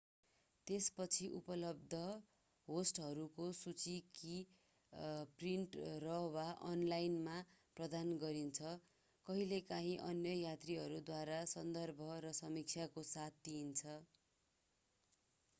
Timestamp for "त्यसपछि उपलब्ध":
0.67-1.97